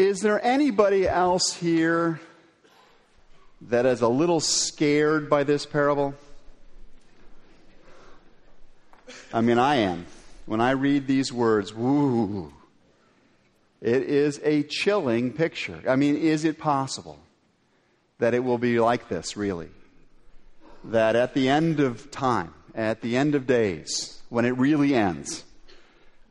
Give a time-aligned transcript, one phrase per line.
[0.00, 2.22] Is there anybody else here
[3.60, 6.14] that is a little scared by this parable?
[9.30, 10.06] I mean, I am.
[10.46, 12.50] When I read these words, woo,
[13.82, 15.82] it is a chilling picture.
[15.86, 17.18] I mean, is it possible
[18.20, 19.68] that it will be like this, really?
[20.82, 25.44] That at the end of time, at the end of days, when it really ends,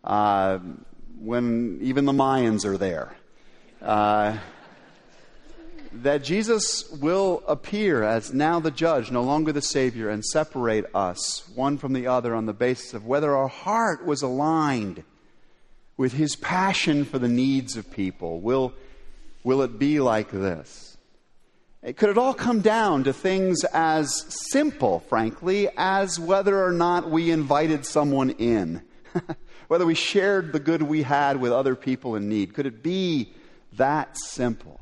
[0.03, 0.57] uh,
[1.19, 3.15] when even the Mayans are there,
[3.81, 4.37] uh,
[5.91, 11.49] that Jesus will appear as now the judge, no longer the Savior, and separate us
[11.55, 15.03] one from the other on the basis of whether our heart was aligned
[15.97, 18.39] with His passion for the needs of people.
[18.39, 18.73] Will,
[19.43, 20.97] will it be like this?
[21.81, 27.31] Could it all come down to things as simple, frankly, as whether or not we
[27.31, 28.81] invited someone in?
[29.69, 32.53] whether we shared the good we had with other people in need?
[32.53, 33.33] Could it be
[33.73, 34.79] that simple?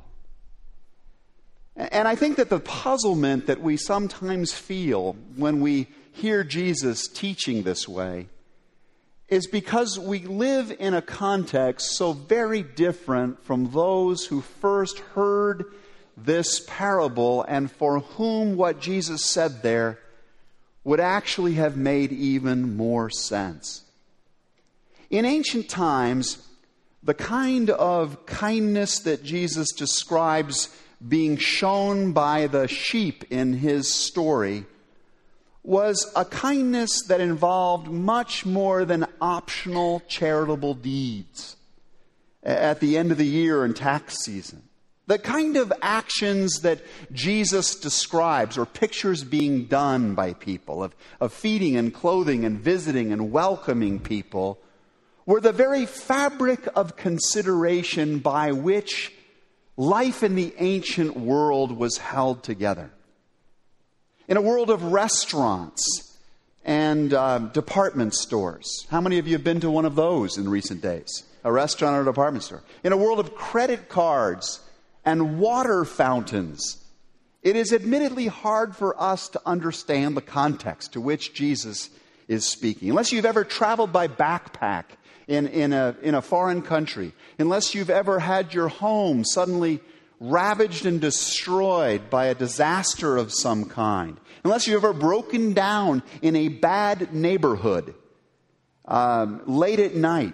[1.76, 7.64] And I think that the puzzlement that we sometimes feel when we hear Jesus teaching
[7.64, 8.28] this way
[9.30, 15.66] is because we live in a context so very different from those who first heard
[16.16, 20.00] this parable and for whom what Jesus said there
[20.84, 23.84] would actually have made even more sense.
[25.10, 26.47] In ancient times,
[27.08, 30.68] the kind of kindness that Jesus describes
[31.08, 34.66] being shown by the sheep in his story
[35.64, 41.56] was a kindness that involved much more than optional charitable deeds
[42.44, 44.64] at the end of the year and tax season.
[45.06, 46.82] The kind of actions that
[47.14, 53.14] Jesus describes or pictures being done by people of, of feeding and clothing and visiting
[53.14, 54.60] and welcoming people
[55.28, 59.12] were the very fabric of consideration by which
[59.76, 62.90] life in the ancient world was held together.
[64.30, 66.18] In a world of restaurants
[66.64, 70.50] and uh, department stores, how many of you have been to one of those in
[70.50, 71.24] recent days?
[71.44, 72.64] A restaurant or a department store.
[72.84, 74.62] In a world of credit cards
[75.04, 76.78] and water fountains,
[77.44, 81.90] it is admittedly hard for us to understand the context to which Jesus
[82.30, 82.90] is speaking.
[82.90, 84.84] Unless you've ever traveled by backpack
[85.28, 89.82] in, in, a, in a foreign country, unless you've ever had your home suddenly
[90.20, 96.36] ravaged and destroyed by a disaster of some kind, unless you've ever broken down in
[96.36, 97.94] a bad neighborhood
[98.86, 100.34] um, late at night,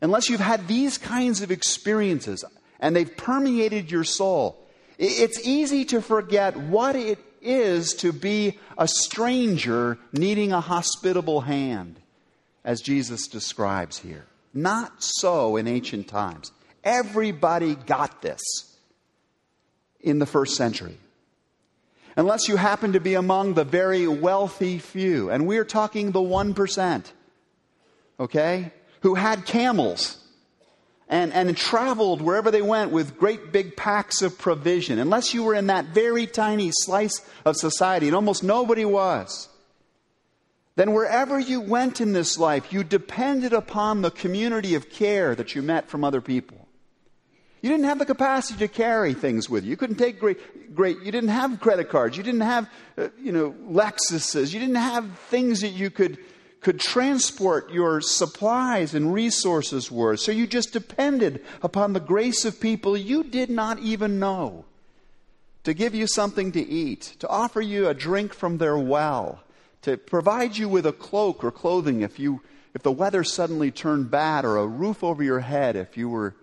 [0.00, 2.44] unless you've had these kinds of experiences
[2.78, 4.62] and they've permeated your soul,
[4.98, 12.00] it's easy to forget what it is to be a stranger needing a hospitable hand
[12.66, 14.26] as Jesus describes here.
[14.52, 16.52] Not so in ancient times.
[16.84, 18.42] Everybody got this
[20.00, 20.98] in the first century.
[22.16, 27.04] Unless you happen to be among the very wealthy few, and we're talking the 1%,
[28.18, 28.72] okay,
[29.02, 30.18] who had camels
[31.08, 34.98] and, and traveled wherever they went with great big packs of provision.
[34.98, 39.48] Unless you were in that very tiny slice of society, and almost nobody was
[40.76, 45.54] then wherever you went in this life, you depended upon the community of care that
[45.54, 46.68] you met from other people.
[47.62, 49.70] You didn't have the capacity to carry things with you.
[49.70, 52.16] You couldn't take great, great, you didn't have credit cards.
[52.16, 54.52] You didn't have, uh, you know, Lexuses.
[54.52, 56.18] You didn't have things that you could,
[56.60, 60.20] could transport your supplies and resources with.
[60.20, 64.66] So you just depended upon the grace of people you did not even know
[65.64, 69.40] to give you something to eat, to offer you a drink from their well
[69.86, 72.42] to provide you with a cloak or clothing if, you,
[72.74, 76.34] if the weather suddenly turned bad, or a roof over your head if you were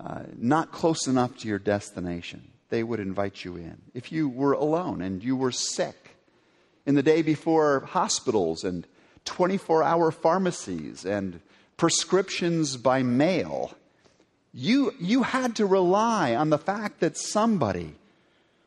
[0.00, 2.42] uh, not close enough to your destination.
[2.68, 3.80] They would invite you in.
[3.94, 6.16] If you were alone and you were sick,
[6.86, 8.84] in the day before hospitals and
[9.26, 11.40] 24 hour pharmacies and
[11.76, 13.74] prescriptions by mail,
[14.52, 17.94] you, you had to rely on the fact that somebody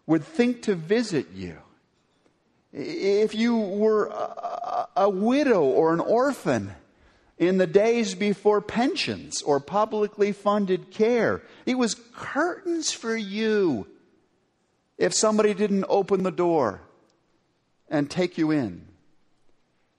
[0.05, 1.57] would think to visit you
[2.71, 6.75] if you were a, a, widow or an orphan
[7.37, 13.87] in the days before pensions or publicly funded care, it was curtains for you
[14.97, 16.81] if somebody didn't open the door
[17.89, 18.85] and take you in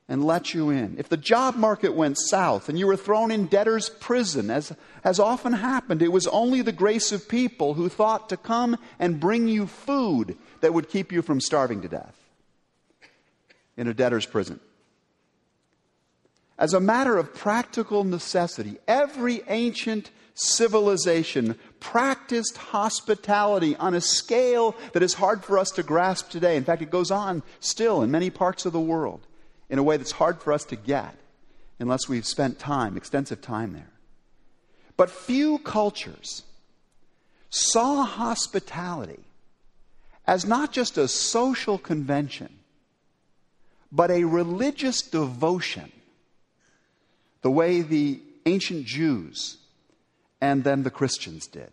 [0.06, 0.96] and let you in.
[0.98, 4.72] If the job market went south and you were thrown in debtor's prison, as
[5.02, 9.18] has often happened, it was only the grace of people who thought to come and
[9.18, 12.19] bring you food that would keep you from starving to death
[13.80, 14.60] in a debtor's prison.
[16.58, 25.02] As a matter of practical necessity, every ancient civilization practiced hospitality on a scale that
[25.02, 26.58] is hard for us to grasp today.
[26.58, 29.26] In fact, it goes on still in many parts of the world
[29.70, 31.14] in a way that's hard for us to get
[31.78, 33.90] unless we've spent time, extensive time there.
[34.98, 36.42] But few cultures
[37.48, 39.24] saw hospitality
[40.26, 42.59] as not just a social convention,
[43.92, 45.90] but a religious devotion,
[47.42, 49.58] the way the ancient Jews
[50.40, 51.72] and then the Christians did.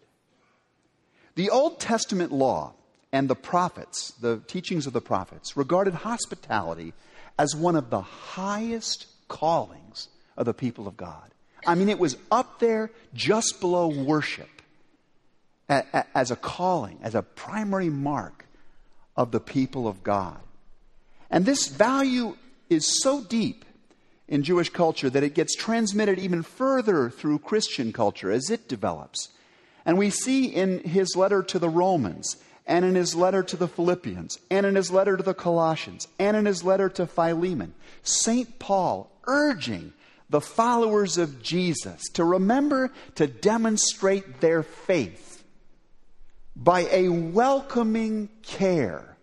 [1.36, 2.74] The Old Testament law
[3.12, 6.94] and the prophets, the teachings of the prophets, regarded hospitality
[7.38, 11.32] as one of the highest callings of the people of God.
[11.66, 14.50] I mean, it was up there just below worship
[15.70, 18.46] as a calling, as a primary mark
[19.16, 20.40] of the people of God.
[21.30, 22.38] And this value
[22.70, 23.66] is so deep
[24.28, 29.30] in Jewish culture that it gets transmitted even further through Christian culture as it develops.
[29.86, 32.36] And we see in his letter to the Romans,
[32.66, 36.36] and in his letter to the Philippians, and in his letter to the Colossians, and
[36.36, 37.74] in his letter to Philemon,
[38.04, 38.60] St.
[38.60, 39.94] Paul urging
[40.30, 45.46] the followers of Jesus to remember to demonstrate their faith
[46.54, 49.17] by a welcoming care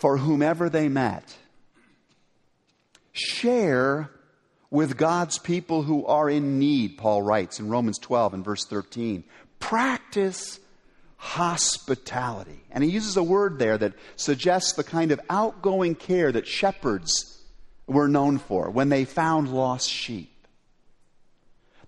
[0.00, 1.36] for whomever they met.
[3.12, 4.10] Share
[4.70, 9.24] with God's people who are in need, Paul writes in Romans 12 and verse 13.
[9.58, 10.58] Practice
[11.16, 12.62] hospitality.
[12.70, 17.38] And he uses a word there that suggests the kind of outgoing care that shepherds
[17.86, 20.32] were known for when they found lost sheep.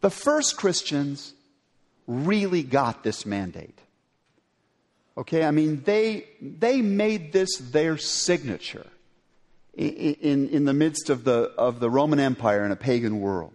[0.02, 1.32] The first Christians
[2.06, 3.78] really got this mandate.
[5.16, 8.86] Okay, I mean, they, they made this their signature
[9.74, 13.52] in, in, the midst of the, of the Roman Empire in a pagan world.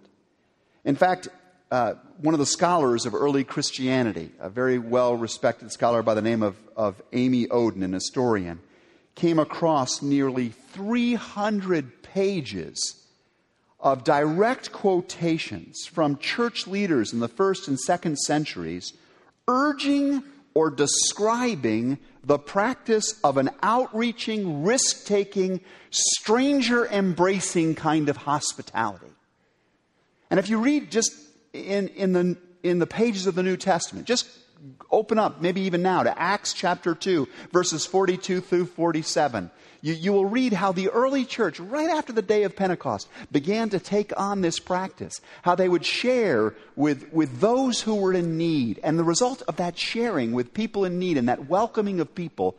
[0.86, 1.28] In fact,
[1.72, 6.22] uh, one of the scholars of early Christianity, a very well respected scholar by the
[6.22, 8.60] name of, of Amy Oden, an historian,
[9.16, 13.04] came across nearly 300 pages
[13.80, 18.94] of direct quotations from church leaders in the first and second centuries
[19.48, 20.24] urging
[20.58, 25.62] or describing the practice of an outreaching, risk taking,
[25.92, 29.14] stranger embracing kind of hospitality.
[30.32, 31.12] And if you read just
[31.54, 34.08] in, in, the, in the pages of the New Testament.
[34.08, 34.28] Just
[34.92, 39.52] open up, maybe even now, to Acts chapter 2, verses 42 through 47.
[39.82, 43.70] You, you will read how the early church, right after the day of Pentecost, began
[43.70, 48.38] to take on this practice, how they would share with, with those who were in
[48.38, 48.80] need.
[48.84, 52.58] And the result of that sharing with people in need and that welcoming of people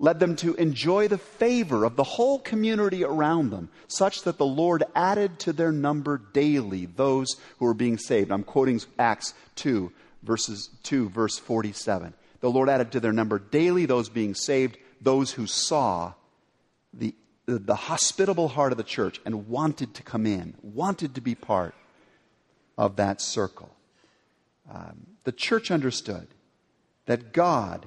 [0.00, 4.46] led them to enjoy the favor of the whole community around them, such that the
[4.46, 8.32] Lord added to their number daily those who were being saved.
[8.32, 12.14] I'm quoting Acts 2, verses 2, verse 47.
[12.40, 16.14] The Lord added to their number daily those being saved, those who saw
[16.92, 17.14] the,
[17.46, 21.74] the, hospitable heart of the church and wanted to come in, wanted to be part
[22.76, 23.70] of that circle.
[24.72, 26.28] Um, the church understood
[27.06, 27.86] that God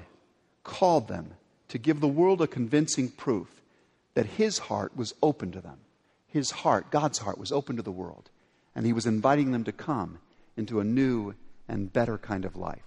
[0.64, 1.34] called them
[1.70, 3.62] to give the world a convincing proof
[4.14, 5.80] that his heart was open to them.
[6.28, 8.30] His heart, God's heart, was open to the world.
[8.76, 10.20] And he was inviting them to come
[10.58, 11.34] into a new
[11.68, 12.84] and better kind of life.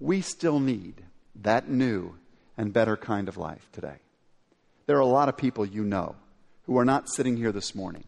[0.00, 1.02] We still need
[1.42, 2.14] that new
[2.56, 3.96] and better kind of life today.
[4.86, 6.16] There are a lot of people you know
[6.64, 8.04] who are not sitting here this morning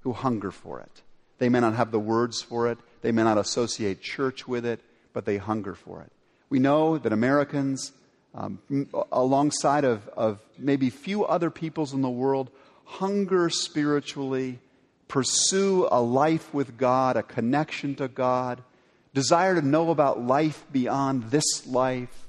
[0.00, 1.02] who hunger for it.
[1.38, 4.80] They may not have the words for it, they may not associate church with it,
[5.12, 6.12] but they hunger for it.
[6.48, 7.92] We know that Americans
[8.34, 8.60] um,
[9.10, 12.50] alongside of, of maybe few other peoples in the world,
[12.84, 14.60] hunger spiritually,
[15.10, 18.62] pursue a life with God, a connection to God,
[19.12, 22.28] desire to know about life beyond this life.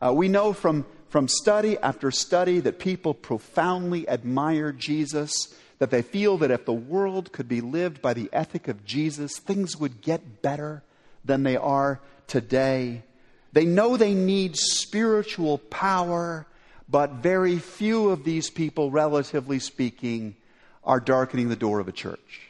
[0.00, 6.02] Uh, we know from, from study after study that people profoundly admire Jesus, that they
[6.02, 10.02] feel that if the world could be lived by the ethic of Jesus, things would
[10.02, 10.82] get better
[11.24, 13.04] than they are today.
[13.54, 16.46] They know they need spiritual power,
[16.90, 20.36] but very few of these people, relatively speaking,
[20.88, 22.48] are darkening the door of a church.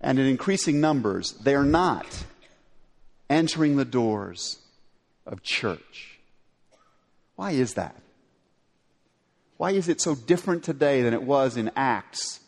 [0.00, 2.24] And in increasing numbers, they're not
[3.30, 4.58] entering the doors
[5.24, 6.18] of church.
[7.36, 7.94] Why is that?
[9.56, 12.40] Why is it so different today than it was in Acts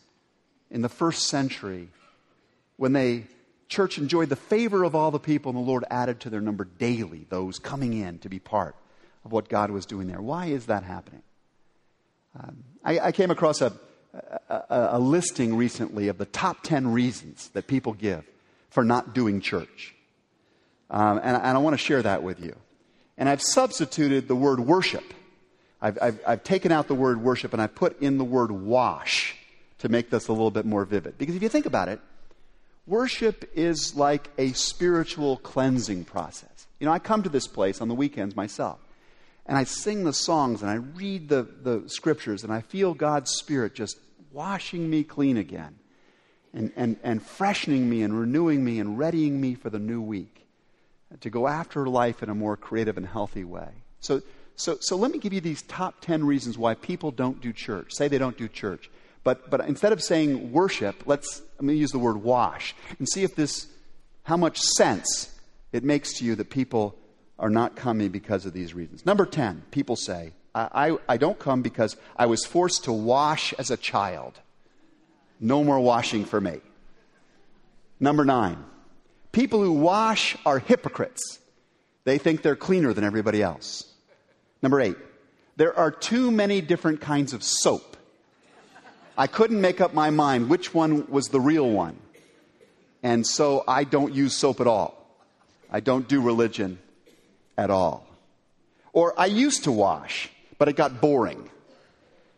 [0.69, 1.87] in the first century
[2.75, 3.25] when they
[3.69, 6.65] church enjoyed the favor of all the people, and the Lord added to their number
[6.65, 8.75] daily those coming in to be part
[9.23, 10.21] of what God was doing there.
[10.21, 11.21] Why is that happening?
[12.37, 13.71] Um, I, I, came across a,
[14.73, 18.25] a, a listing recently of the top 10 reasons that people give
[18.69, 19.93] for not doing church.
[20.89, 22.55] Um, and, and I want to share that with you.
[23.17, 25.03] And I've substituted the word worship.
[25.81, 29.35] I've, I've, I've, taken out the word worship and I put in the word wash
[29.79, 31.17] to make this a little bit more vivid.
[31.17, 31.99] Because if you think about it,
[32.87, 36.67] worship is like a spiritual cleansing process.
[36.79, 38.79] You know, I come to this place on the weekends myself,
[39.45, 43.31] and I sing the songs and I read the, the scriptures, and I feel God's
[43.31, 43.97] Spirit just
[44.33, 45.75] washing me clean again
[46.53, 50.47] and, and, and freshening me and renewing me and readying me for the new week
[51.11, 53.69] uh, to go after life in a more creative and healthy way.
[53.99, 54.21] So,
[54.55, 57.93] so, so let me give you these top 10 reasons why people don't do church.
[57.93, 58.89] Say they don't do church.
[59.23, 63.23] But, but instead of saying worship, let's, let me use the word wash and see
[63.23, 63.67] if this,
[64.23, 65.39] how much sense
[65.71, 66.95] it makes to you that people
[67.39, 69.05] are not coming because of these reasons.
[69.05, 73.71] Number 10, people say, I, I don't come because I was forced to wash as
[73.71, 74.39] a child.
[75.39, 76.59] No more washing for me.
[77.99, 78.63] Number nine,
[79.31, 81.39] people who wash are hypocrites.
[82.03, 83.85] They think they're cleaner than everybody else.
[84.61, 84.97] Number eight,
[85.55, 87.97] there are too many different kinds of soap.
[89.17, 91.97] I couldn't make up my mind which one was the real one.
[93.03, 95.03] And so I don't use soap at all.
[95.71, 96.79] I don't do religion
[97.57, 98.07] at all.
[98.93, 100.29] Or I used to wash,
[100.63, 101.49] but it got boring.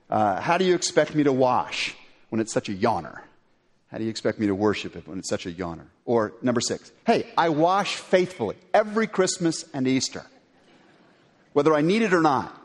[0.09, 1.95] Uh, how do you expect me to wash
[2.29, 3.21] when it's such a yawner?
[3.91, 5.85] How do you expect me to worship it when it's such a yawner?
[6.05, 10.25] Or number six, hey, I wash faithfully every Christmas and Easter,
[11.53, 12.59] whether I need it or not.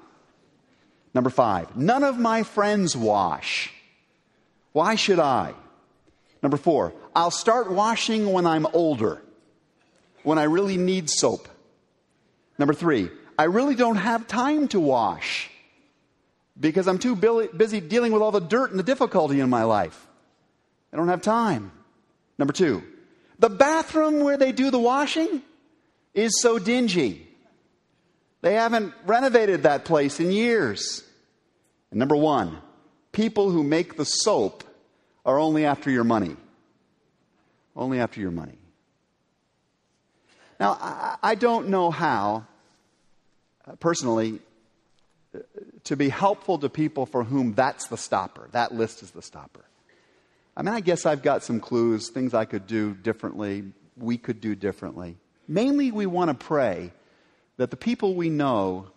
[1.13, 3.71] Number five, none of my friends wash.
[4.73, 5.53] Why should I?
[6.43, 9.21] Number four, I'll start washing when I'm older,
[10.23, 11.47] when I really need soap.
[12.59, 15.50] Number three, I really don't have time to wash
[16.61, 20.07] because I'm too busy dealing with all the dirt and the difficulty in my life.
[20.93, 21.73] I don't have time.
[22.39, 22.83] Number two,
[23.39, 25.43] the bathroom where they do the washing
[26.15, 27.27] is so dingy.
[28.43, 31.03] They haven't renovated that place in years.
[31.91, 32.59] And number one,
[33.13, 34.65] people who make the soap
[35.25, 36.37] are only after your money.
[37.77, 38.59] Only after your money.
[40.59, 40.77] Now,
[41.23, 42.47] I, don't know how,
[43.67, 44.41] uh, personally,
[45.85, 48.49] to be helpful to people for whom that's the stopper.
[48.53, 49.65] That list is the stopper.
[50.57, 53.65] I mean, I guess I've got some clues, things I could do differently,
[53.97, 55.17] we could do differently.
[55.49, 56.93] Mainly, we want to pray
[57.57, 58.89] that the people we know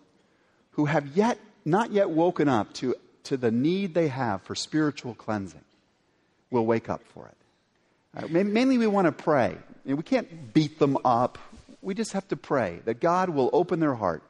[0.72, 5.14] who have yet not yet woken up to to the need they have for spiritual
[5.14, 5.64] cleansing
[6.50, 8.24] will wake up for it.
[8.24, 9.56] Uh, mainly, we want to pray.
[9.84, 11.38] we can't beat them up.
[11.82, 14.22] We just have to pray that God will open their heart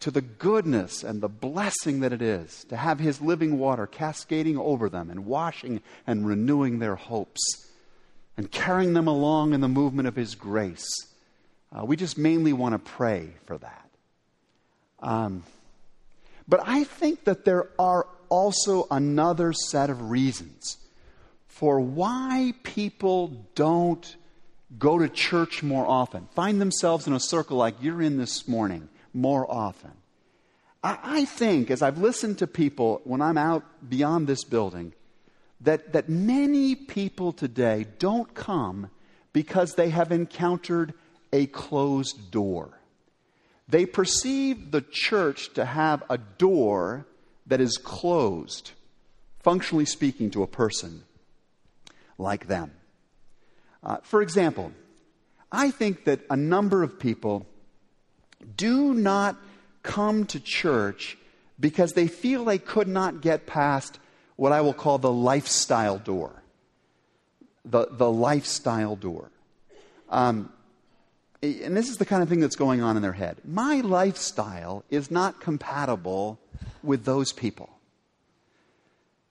[0.00, 4.58] to the goodness and the blessing that it is to have His living water cascading
[4.58, 7.40] over them and washing and renewing their hopes
[8.36, 10.88] and carrying them along in the movement of His grace.
[11.70, 13.88] Uh, we just mainly want to pray for that.
[15.00, 15.44] Um,
[16.48, 20.78] but I think that there are also another set of reasons
[21.46, 24.16] for why people don't
[24.78, 28.88] go to church more often, find themselves in a circle like you're in this morning
[29.12, 29.92] more often.
[30.82, 34.92] I, I think, as I've listened to people when I'm out beyond this building,
[35.60, 38.90] that, that many people today don't come
[39.32, 40.94] because they have encountered
[41.32, 42.80] a closed door.
[43.68, 47.06] They perceive the church to have a door
[47.46, 48.72] that is closed,
[49.40, 51.04] functionally speaking, to a person
[52.18, 52.72] like them.
[53.82, 54.72] Uh, for example,
[55.52, 57.46] I think that a number of people
[58.56, 59.36] do not
[59.82, 61.16] come to church
[61.58, 63.98] because they feel they could not get past
[64.36, 66.32] what I will call the lifestyle door.
[67.64, 69.30] The, the lifestyle door.
[70.08, 70.50] Um,
[71.42, 73.36] and this is the kind of thing that's going on in their head.
[73.44, 76.38] My lifestyle is not compatible
[76.82, 77.68] with those people.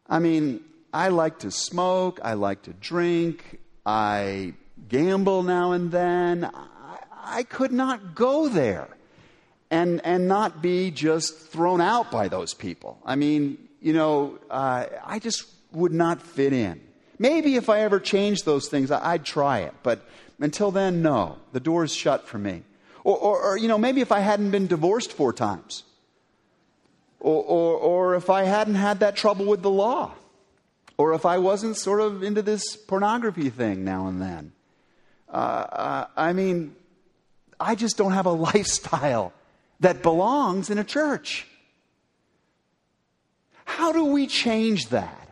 [0.08, 0.62] I mean,
[0.94, 4.54] I like to smoke, I like to drink, I
[4.88, 6.46] gamble now and then.
[6.46, 8.89] I, I could not go there
[9.72, 13.00] and, and not be just thrown out by those people.
[13.06, 16.82] I mean, you know, uh, I just would not fit in.
[17.18, 19.74] Maybe if I ever changed those things, I'd try it.
[19.84, 20.06] But
[20.40, 21.38] until then, no.
[21.52, 22.64] The door's shut for me.
[23.04, 25.84] Or, or, or, you know, maybe if I hadn't been divorced four times.
[27.20, 30.14] Or, or, or if I hadn't had that trouble with the law.
[30.98, 34.52] Or if I wasn't sort of into this pornography thing now and then.
[35.32, 36.76] Uh, uh, I mean,
[37.60, 39.34] I just don't have a lifestyle
[39.79, 41.48] that belongs in a church.
[43.65, 45.29] How do we change that?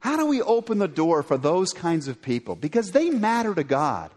[0.00, 2.56] How do we open the door for those kinds of people?
[2.56, 4.10] Because they matter to God.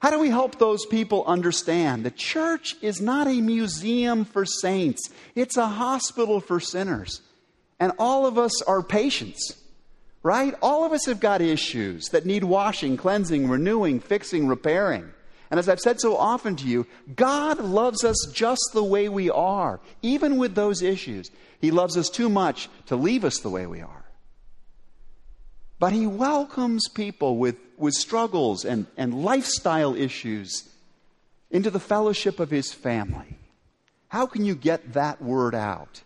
[0.00, 5.10] How do we help those people understand the church is not a museum for saints,
[5.34, 7.20] it's a hospital for sinners.
[7.78, 9.56] And all of us are patients,
[10.22, 10.54] right?
[10.60, 15.10] All of us have got issues that need washing, cleansing, renewing, fixing, repairing.
[15.50, 19.30] And as I've said so often to you, God loves us just the way we
[19.30, 21.30] are, even with those issues.
[21.60, 24.04] He loves us too much to leave us the way we are.
[25.78, 30.68] But He welcomes people with, with struggles and, and lifestyle issues
[31.50, 33.38] into the fellowship of His family.
[34.08, 36.02] How can you get that word out?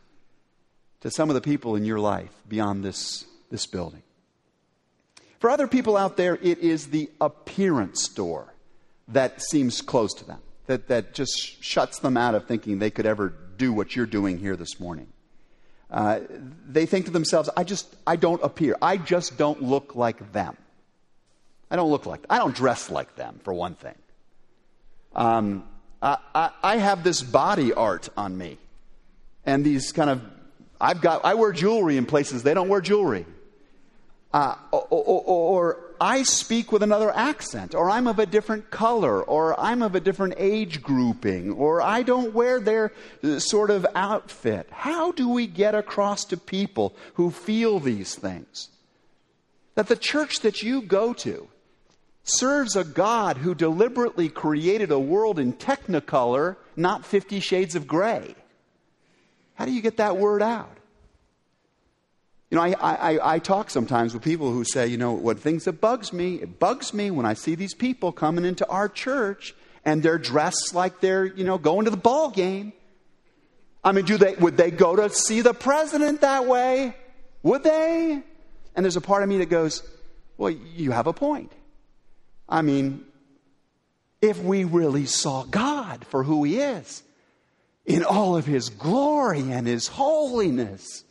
[1.05, 4.03] to some of the people in your life beyond this, this building.
[5.39, 8.54] For other people out there, it is the appearance door
[9.09, 13.07] that seems close to them, that, that just shuts them out of thinking they could
[13.07, 15.09] ever do what you're doing here this morning.
[15.91, 16.21] Uh,
[16.67, 18.77] they think to themselves, I just, I don't appear.
[18.83, 20.57] I just don't look like them.
[21.71, 23.95] I don't look like, I don't dress like them, for one thing.
[25.15, 25.65] Um,
[26.03, 28.59] I, I, I have this body art on me
[29.45, 30.23] and these kind of
[30.81, 33.27] I've got, I wear jewelry in places they don't wear jewelry.
[34.33, 39.23] Uh, or, or, or, I speak with another accent, or I'm of a different color,
[39.23, 43.87] or I'm of a different age grouping, or I don't wear their uh, sort of
[43.95, 44.69] outfit.
[44.71, 48.69] How do we get across to people who feel these things?
[49.75, 51.49] That the church that you go to
[52.23, 58.35] serves a God who deliberately created a world in technicolor, not 50 shades of gray.
[59.55, 60.77] How do you get that word out?
[62.55, 65.65] You know, I, I, I talk sometimes with people who say, you know, what things
[65.65, 69.57] that bugs me, it bugs me when I see these people coming into our church
[69.85, 72.73] and they're dressed like they're, you know, going to the ball game.
[73.83, 76.95] I mean, do they, would they go to see the president that way?
[77.43, 78.23] Would they?
[78.77, 79.83] And there's a part of me that goes,
[80.39, 81.51] well, you have a point.
[82.49, 83.05] I mean,
[84.23, 87.03] if we really saw God for who He is,
[87.87, 91.04] in all of his glory and his holiness.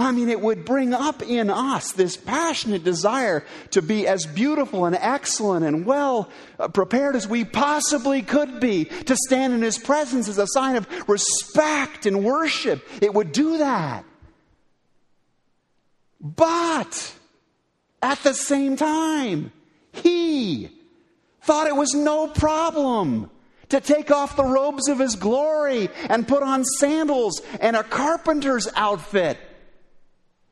[0.00, 4.86] I mean, it would bring up in us this passionate desire to be as beautiful
[4.86, 9.76] and excellent and well uh, prepared as we possibly could be, to stand in His
[9.76, 12.82] presence as a sign of respect and worship.
[13.02, 14.06] It would do that.
[16.18, 17.14] But
[18.00, 19.52] at the same time,
[19.92, 20.70] He
[21.42, 23.30] thought it was no problem
[23.68, 28.66] to take off the robes of his glory and put on sandals and a carpenter's
[28.74, 29.38] outfit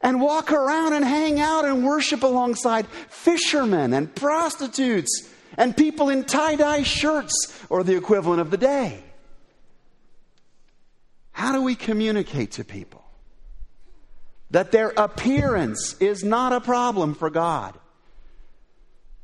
[0.00, 6.24] and walk around and hang out and worship alongside fishermen and prostitutes and people in
[6.24, 9.02] tie dye shirts or the equivalent of the day.
[11.32, 13.04] How do we communicate to people
[14.50, 17.78] that their appearance is not a problem for God?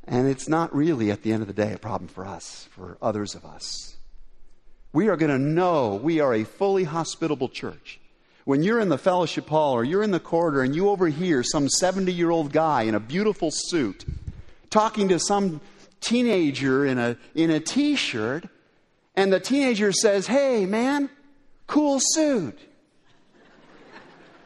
[0.07, 2.99] And it's not really, at the end of the day, a problem for us, for
[3.01, 3.97] others of us.
[4.93, 8.01] We are going to know we are a fully hospitable church.
[8.45, 11.69] When you're in the fellowship hall or you're in the corridor and you overhear some
[11.69, 14.05] 70 year old guy in a beautiful suit
[14.75, 15.61] talking to some
[16.01, 18.45] teenager in a, in a t shirt,
[19.15, 21.09] and the teenager says, Hey, man,
[21.69, 22.59] cool suit.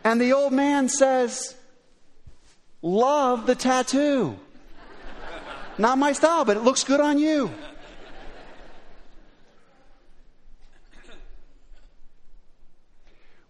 [0.04, 1.56] And the old man says,
[2.82, 4.38] Love the tattoo.
[5.78, 7.50] Not my style, but it looks good on you.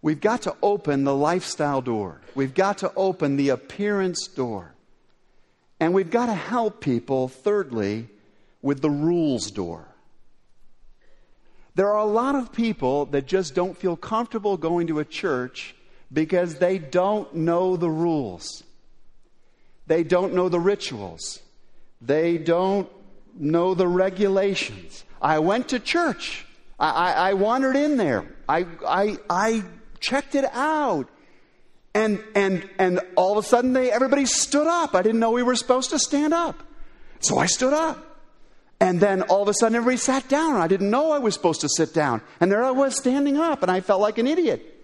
[0.01, 2.21] We've got to open the lifestyle door.
[2.35, 4.75] We've got to open the appearance door.
[5.81, 8.09] And we've got to help people, thirdly,
[8.63, 9.87] with the rules door.
[11.75, 15.77] There are a lot of people that just don't feel comfortable going to a church
[16.13, 18.65] because they don't know the rules.
[19.87, 21.41] They don't know the rituals.
[22.01, 22.89] They don't
[23.37, 25.05] know the regulations.
[25.23, 26.47] I went to church.
[26.79, 28.27] I, I, I wandered in there.
[28.49, 29.63] I, I, I
[30.01, 31.09] checked it out.
[31.95, 34.95] And, and, and all of a sudden, they, everybody stood up.
[34.95, 36.63] I didn't know we were supposed to stand up.
[37.21, 38.05] So I stood up.
[38.81, 40.57] And then all of a sudden, everybody sat down.
[40.57, 42.21] I didn't know I was supposed to sit down.
[42.41, 44.77] And there I was standing up, and I felt like an idiot.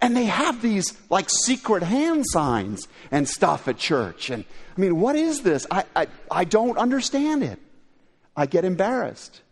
[0.00, 4.30] And they have these like secret hand signs and stuff at church.
[4.30, 4.44] And
[4.76, 5.66] I mean, what is this?
[5.70, 7.58] I, I, I don't understand it.
[8.36, 9.42] I get embarrassed.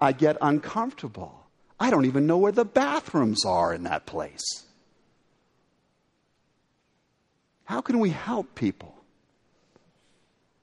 [0.00, 1.41] I get uncomfortable.
[1.82, 4.62] I don't even know where the bathrooms are in that place.
[7.64, 8.94] How can we help people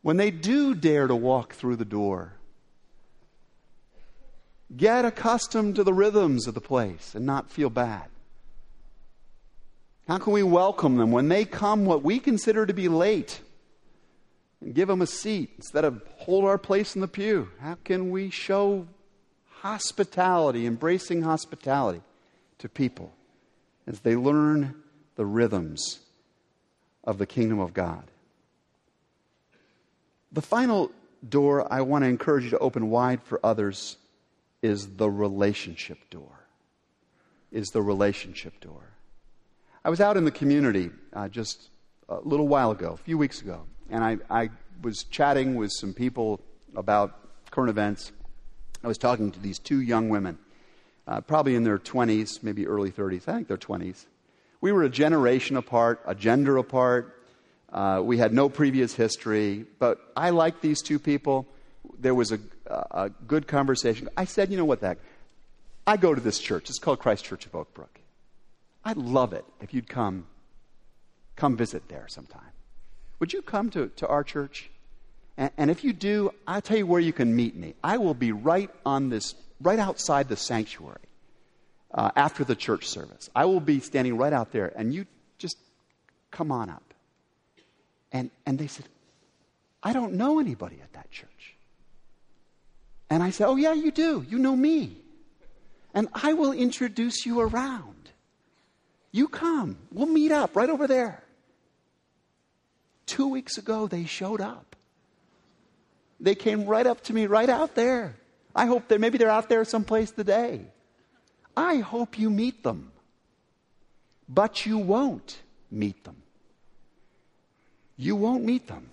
[0.01, 2.36] when they do dare to walk through the door?
[4.77, 8.05] Get accustomed to the rhythms of the place and not feel bad.
[10.08, 13.41] How can we welcome them when they come what we consider to be late
[14.62, 17.49] and give them a seat instead of hold our place in the pew?
[17.60, 18.88] How can we show
[19.61, 22.01] hospitality, embracing hospitality
[22.59, 23.13] to people
[23.87, 24.75] as they learn
[25.15, 25.99] the rhythms
[27.03, 28.03] of the kingdom of God?
[30.31, 30.91] The final
[31.27, 33.97] door I want to encourage you to open wide for others
[34.61, 36.45] is the relationship door.
[37.51, 38.83] Is the relationship door.
[39.83, 41.69] I was out in the community uh, just
[42.07, 44.49] a little while ago, a few weeks ago, and I, I
[44.81, 46.41] was chatting with some people
[46.75, 48.11] about current events.
[48.83, 50.37] I was talking to these two young women,
[51.07, 53.27] uh, probably in their 20s, maybe early 30s.
[53.27, 54.05] I think they're 20s.
[54.61, 57.19] We were a generation apart, a gender apart,
[57.71, 61.47] uh, we had no previous history, but I liked these two people.
[61.99, 64.09] There was a, a good conversation.
[64.17, 64.97] I said, you know what, that
[65.85, 66.69] I go to this church.
[66.69, 67.99] It's called Christ Church of Oak Brook.
[68.83, 70.25] I'd love it if you'd come,
[71.35, 72.41] come visit there sometime.
[73.19, 74.71] Would you come to, to our church?
[75.39, 77.73] And, and if you do, I'll tell you where you can meet me.
[77.82, 80.99] I will be right on this, right outside the sanctuary
[81.93, 83.30] uh, after the church service.
[83.34, 85.06] I will be standing right out there, and you
[85.38, 85.58] just
[86.30, 86.84] come on up.
[88.12, 88.86] And, and they said,
[89.82, 91.56] I don't know anybody at that church.
[93.10, 94.25] And I said, Oh, yeah, you do.
[94.28, 94.97] You know me.
[95.93, 98.12] And I will introduce you around.
[99.12, 99.78] You come.
[99.91, 101.23] We'll meet up right over there.
[103.06, 104.75] Two weeks ago, they showed up.
[106.19, 108.15] They came right up to me, right out there.
[108.55, 110.65] I hope that maybe they're out there someplace today.
[111.55, 112.91] I hope you meet them.
[114.27, 116.21] But you won't meet them.
[117.97, 118.89] You won't meet them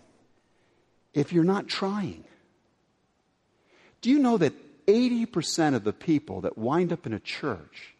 [1.14, 2.24] if you're not trying.
[4.00, 4.54] Do you know that
[4.86, 7.94] 80% of the people that wind up in a church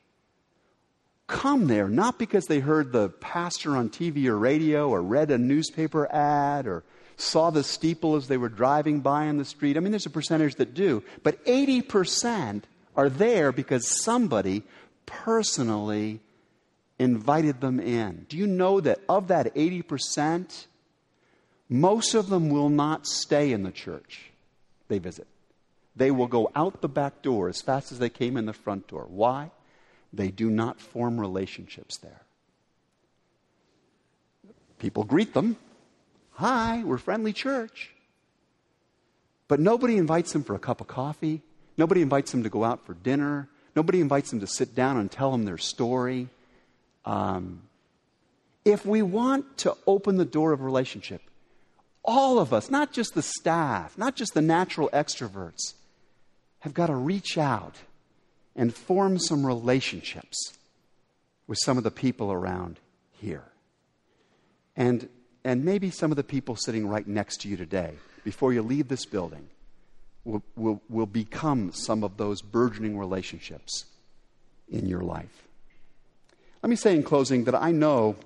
[1.26, 5.38] come there not because they heard the pastor on TV or radio or read a
[5.38, 6.84] newspaper ad or
[7.16, 9.76] saw the steeple as they were driving by on the street.
[9.76, 12.62] I mean, there's a percentage that do, but 80%
[12.94, 14.62] are there because somebody
[15.06, 16.20] personally
[16.98, 18.26] invited them in.
[18.28, 20.66] Do you know that of that 80%,
[21.68, 24.30] most of them will not stay in the church
[24.88, 25.26] they visit.
[25.94, 28.86] They will go out the back door as fast as they came in the front
[28.86, 29.06] door.
[29.08, 29.50] Why?
[30.12, 32.22] They do not form relationships there.
[34.78, 35.56] People greet them.
[36.36, 37.92] Hi, we're friendly church.
[39.48, 41.40] But nobody invites them for a cup of coffee.
[41.78, 43.48] Nobody invites them to go out for dinner.
[43.74, 46.28] Nobody invites them to sit down and tell them their story.
[47.06, 47.62] Um,
[48.66, 51.22] if we want to open the door of relationship,
[52.04, 55.72] all of us, not just the staff, not just the natural extroverts,
[56.60, 57.76] have got to reach out
[58.54, 60.52] and form some relationships
[61.46, 62.78] with some of the people around
[63.12, 63.44] here.
[64.76, 65.08] And,
[65.46, 67.92] and maybe some of the people sitting right next to you today,
[68.24, 69.46] before you leave this building,
[70.24, 73.84] will, will, will become some of those burgeoning relationships
[74.68, 75.44] in your life.
[76.64, 78.16] Let me say in closing that I know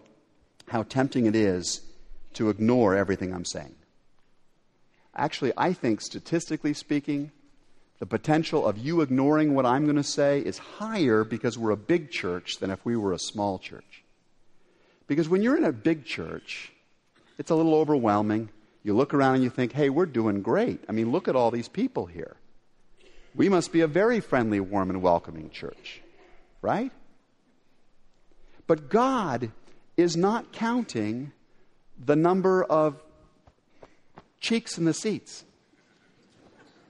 [0.68, 1.82] how tempting it is
[2.34, 3.74] to ignore everything I'm saying.
[5.14, 7.32] Actually, I think statistically speaking,
[7.98, 11.76] the potential of you ignoring what I'm going to say is higher because we're a
[11.76, 14.04] big church than if we were a small church.
[15.06, 16.72] Because when you're in a big church,
[17.40, 18.50] it's a little overwhelming.
[18.82, 20.84] You look around and you think, hey, we're doing great.
[20.90, 22.36] I mean, look at all these people here.
[23.34, 26.02] We must be a very friendly, warm, and welcoming church,
[26.60, 26.92] right?
[28.66, 29.52] But God
[29.96, 31.32] is not counting
[31.98, 33.02] the number of
[34.40, 35.42] cheeks in the seats.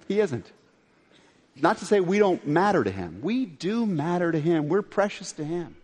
[0.09, 0.51] He isn't.
[1.55, 3.21] Not to say we don't matter to him.
[3.23, 4.67] We do matter to him.
[4.67, 5.77] We're precious to him.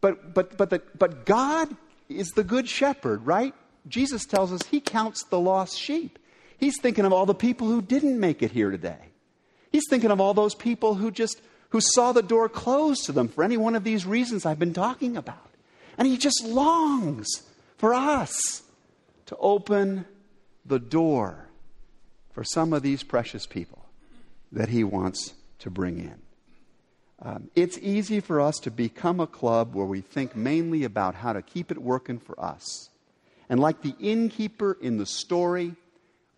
[0.00, 1.76] But, but, but, the, but God
[2.08, 3.54] is the good shepherd, right?
[3.88, 6.18] Jesus tells us he counts the lost sheep.
[6.58, 9.10] He's thinking of all the people who didn't make it here today.
[9.70, 11.40] He's thinking of all those people who just
[11.70, 14.74] who saw the door closed to them for any one of these reasons I've been
[14.74, 15.48] talking about.
[15.96, 17.28] And he just longs
[17.78, 18.62] for us
[19.26, 20.04] to open
[20.66, 21.48] the door
[22.32, 23.86] for some of these precious people
[24.52, 26.20] that he wants to bring in.
[27.20, 31.32] Um, it's easy for us to become a club where we think mainly about how
[31.32, 32.90] to keep it working for us.
[33.52, 35.74] And like the innkeeper in the story,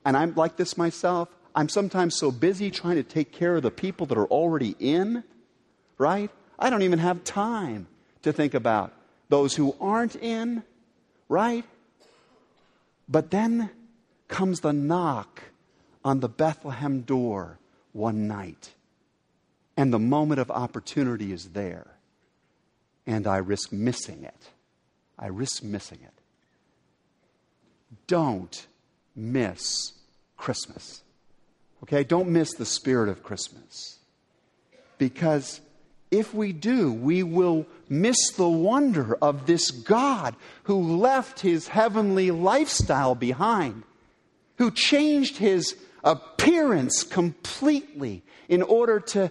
[0.04, 3.70] and I'm like this myself, I'm sometimes so busy trying to take care of the
[3.70, 5.22] people that are already in,
[5.96, 6.28] right?
[6.58, 7.86] I don't even have time
[8.22, 8.92] to think about
[9.28, 10.64] those who aren't in,
[11.28, 11.64] right?
[13.08, 13.70] But then
[14.26, 15.40] comes the knock
[16.04, 17.60] on the Bethlehem door
[17.92, 18.72] one night.
[19.76, 21.86] And the moment of opportunity is there.
[23.06, 24.50] And I risk missing it.
[25.16, 26.23] I risk missing it.
[28.06, 28.66] Don't
[29.14, 29.92] miss
[30.36, 31.02] Christmas.
[31.82, 32.04] Okay?
[32.04, 33.98] Don't miss the spirit of Christmas.
[34.98, 35.60] Because
[36.10, 42.30] if we do, we will miss the wonder of this God who left his heavenly
[42.30, 43.82] lifestyle behind,
[44.58, 49.30] who changed his appearance completely in order to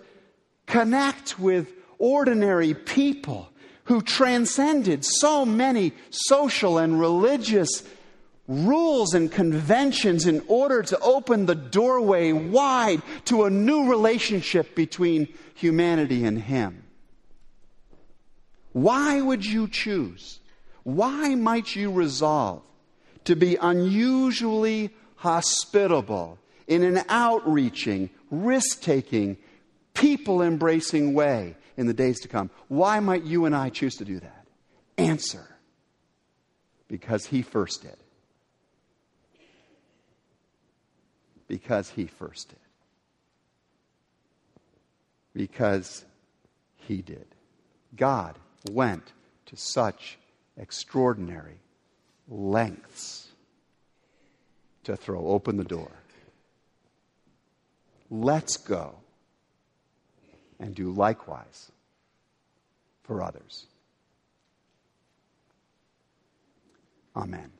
[0.65, 3.49] connect with ordinary people,
[3.85, 7.83] who transcended so many social and religious
[8.47, 15.27] rules and conventions in order to open the doorway wide to a new relationship between
[15.55, 16.83] humanity and Him.
[18.73, 20.39] Why would you choose?
[20.83, 22.63] Why might you resolve
[23.25, 29.37] to be unusually hospitable in an outreaching, risk taking,
[29.93, 32.49] people embracing way in the days to come?
[32.67, 34.47] Why might you and I choose to do that?
[34.97, 35.47] Answer
[36.89, 38.02] because He first did.
[41.53, 42.57] Because He first did
[45.35, 46.05] because
[46.75, 47.25] he did.
[47.95, 48.37] God
[48.71, 49.11] went
[49.47, 50.17] to such
[50.57, 51.59] extraordinary
[52.27, 53.27] lengths
[54.83, 55.91] to throw open the door.
[58.09, 58.95] Let's go
[60.59, 61.71] and do likewise
[63.03, 63.65] for others.
[67.15, 67.51] Amen.